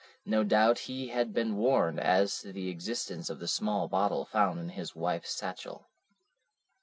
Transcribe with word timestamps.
No 0.25 0.43
doubt 0.43 0.79
he 0.89 1.09
had 1.09 1.31
been 1.31 1.57
warned 1.57 1.99
as 1.99 2.39
to 2.39 2.51
the 2.51 2.69
existence 2.69 3.29
of 3.29 3.37
the 3.37 3.47
small 3.47 3.87
bottle 3.87 4.25
found 4.25 4.59
in 4.59 4.69
his 4.69 4.95
wife's 4.95 5.35
satchel. 5.35 5.91